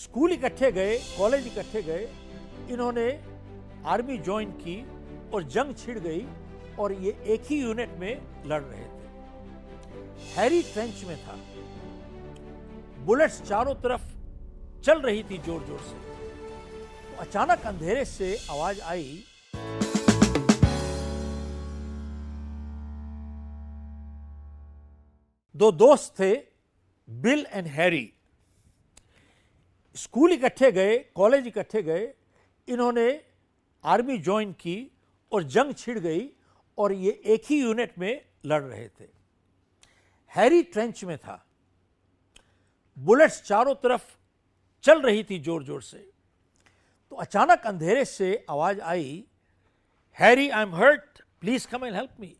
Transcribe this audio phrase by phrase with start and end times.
[0.00, 2.08] School इकट्ठे गए, college इकट्ठे गए,
[2.70, 3.08] इन्होंने
[3.86, 4.76] आर्मी ज्वाइन की
[5.34, 6.26] और जंग छिड़ गई
[6.78, 8.12] और ये एक ही यूनिट में
[8.46, 11.36] लड़ रहे थे। हैरी ट्रेंच में था।
[13.06, 14.06] बुलेट्स चारों तरफ़
[14.84, 15.98] चल रही थी ज़ोर ज़ोर से।
[17.06, 19.24] तो अचानक अंधेरे से आवाज़ आई।
[25.54, 26.32] दो दोस्त थे,
[27.08, 28.02] बिल एंड हैरी।
[29.96, 32.12] स्कूल इकट्ठे गए, कॉलेज इकट्ठे गए,
[32.68, 33.08] इन्होंने
[33.84, 34.90] आर्मी ज्वाइन की
[35.32, 36.28] और जंग छिड़ गई
[36.78, 39.08] और ये एक ही यूनिट में लड़ रहे थे।
[40.32, 41.44] हैरी ट्रेंच में था।
[42.96, 44.04] बुलेट्स चारों तरफ़
[44.84, 45.98] चल रही थी ज़ोर ज़ोर से।
[47.12, 49.24] तो अचानक अंधेरे से आवाज़ आई,
[50.18, 52.36] Harry, I am hurt, please come and help me.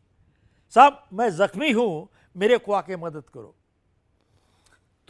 [0.74, 3.54] साहब, मैं जख्मी हूँ, मेरे को आके मदद करो।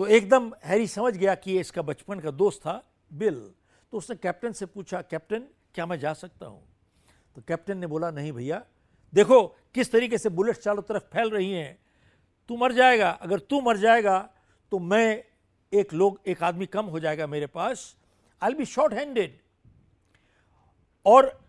[0.01, 2.73] तो एकदम हैरी समझ गया कि ये इसका बचपन का दोस्त था,
[3.13, 3.35] बिल।
[3.93, 5.41] तो उसने कैप्टन से पूछा, कैप्टन,
[5.75, 6.63] क्या मैं जा सकता हूँ?
[7.37, 8.65] तो कैप्टन ने बोला, नहीं भैया।
[9.15, 9.43] देखो,
[9.75, 11.79] किस तरीके से बुलेट चारों तरफ़ फैल रही हैं।
[12.49, 14.19] तू मर जाएगा। अगर तू मर जाएगा
[14.73, 15.25] तो मैं
[15.73, 17.97] एक लोग, एक आदमी कम हो जाएगा मेरे पास।
[18.43, 19.39] आई बी शॉर्ट हैंडेड
[21.07, 21.41] और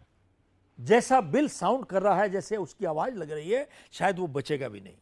[0.80, 4.70] जैसा बिल साउंड कर रहा है, जैसे उसकी आवाज़ लग रही है, शायद वो बचेगा
[4.70, 4.98] भी नहीं।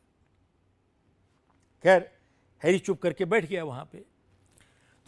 [1.83, 2.18] खैर
[2.61, 4.03] हैरी चुप करके बैठ गया वहाँ पे।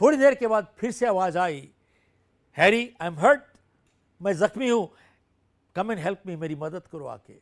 [0.01, 1.69] थोड़ी देर के बाद फिर से आवाज़ आई,
[2.57, 3.41] हैरी आई एम हर्ट
[4.21, 4.89] मैं जख्मी हूँ
[5.75, 7.33] कम एंड हेल्प मी मेरी मदद करो आके।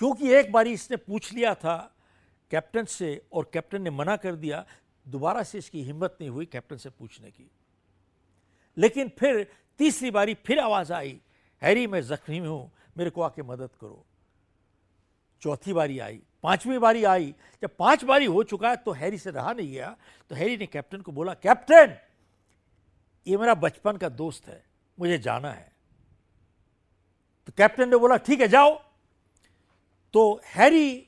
[0.00, 1.76] क्योंकि एक बारी इसने पूछ लिया था
[2.50, 4.64] कैप्टन से और कैप्टन ने मना कर दिया,
[5.06, 7.50] दोबारा से इसकी हिम्मत नहीं हुई कैप्टन से पूछने की।
[8.76, 9.46] लेकिन फिर
[9.80, 11.20] तीसरी बारी फिर आवाज़ आई,
[11.62, 14.04] हैरी, मैं जख्मी हूँ, मेरे को आके मदद करो।
[15.42, 19.30] चौथी बारी आई पांचवी बारी आई। जब पाँच बारी हो चुका है तो हैरी से
[19.30, 19.96] रहा नहीं गया।
[20.30, 21.96] तो हैरी ने कैप्टन को बोला, कैप्टन,
[23.26, 24.62] ये मेरा बचपन का दोस्त है,
[24.98, 25.72] मुझे जाना है।
[27.46, 28.74] तो कैप्टन ने बोला, ठीक है, जाओ।
[30.14, 31.06] तो हैरी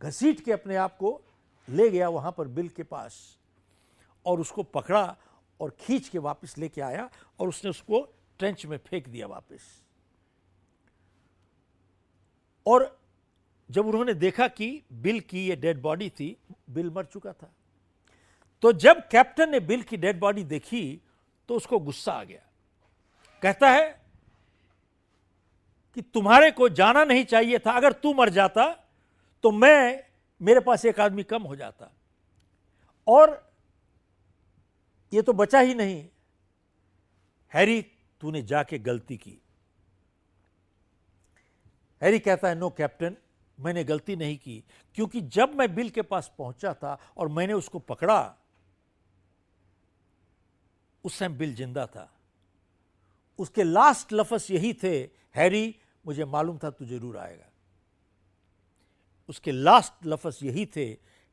[0.00, 1.20] घसीट के अपने आप को
[1.68, 3.16] ले गया वहाँ पर बिल के पास
[4.26, 5.16] और उसको पकड़ा
[5.60, 7.08] और खींच के वापस लेके आया
[7.40, 8.00] और उसने उसको
[8.38, 9.60] ट्रेंच में फेंक दिया वापस।
[12.66, 12.84] और
[13.70, 16.36] जब उन्होंने देखा कि बिल की ये डेड बॉडी थी,
[16.70, 17.52] बिल मर चुका था।
[18.62, 21.00] तो जब कैप्टन ने बिल की डेड बॉडी देखी
[21.48, 22.40] तो उसको गुस्सा आ गया।
[23.42, 24.00] कहता है
[25.94, 28.68] कि तुम्हारे को जाना नहीं चाहिए था, अगर तू मर जाता
[29.44, 30.04] तो मैं,
[30.42, 31.90] मेरे पास एक आदमी कम हो जाता।
[33.06, 33.52] और
[35.12, 36.08] ये तो बचा ही नहीं।
[37.54, 37.82] हैरी,
[38.20, 39.38] तूने जाके गलती की।
[42.02, 43.16] हैरी कहता है, नो, कैप्टन
[43.58, 44.62] मैंने गलती नहीं की,
[44.94, 48.34] क्योंकि जब मैं बिल के पास पहुँचा था और मैंने उसको पकड़ा,
[51.04, 52.10] उस समय बिल ज़िंदा था।
[53.38, 54.96] उसके लास्ट लफज यही थे,
[55.34, 55.74] हैरी,
[56.04, 57.44] मुझे मालूम था तू ज़रूर आएगा।
[59.28, 60.86] उसके लास्ट लफज यही थे,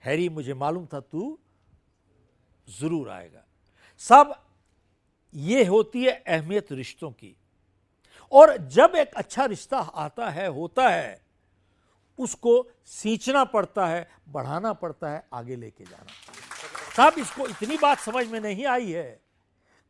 [0.03, 1.37] हैरी, मुझे मालूम था तू
[2.67, 3.43] ज़रूर आएगा।
[4.01, 4.33] सब
[5.35, 7.35] ये होती है अहमियत रिश्तों की।
[8.31, 11.24] और जब एक अच्छा रिश्ता आता है, होता है
[12.19, 12.53] उसको
[12.85, 16.11] सींचना पड़ता है, बढ़ाना पड़ता है, आगे लेके जाना।
[16.95, 19.09] साहब इसको इतनी बात समझ में नहीं आई है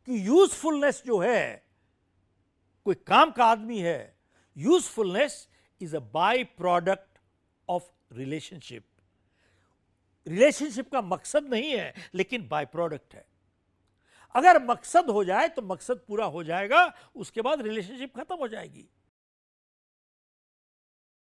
[0.08, 1.62] कि यूजफुलनेस जो है,
[2.86, 4.16] कोई काम का आदमी है
[4.56, 5.48] usefulness
[5.80, 7.18] is a by product
[7.68, 8.84] of relationship
[10.26, 13.24] relationship का मकसद नहीं है, लेकिन बाय प्रोडक्ट है।
[14.34, 18.88] अगर मकसद हो जाए तो मकसद पूरा हो जाएगा, उसके बाद रिलेशनशिप खत्म हो जाएगी।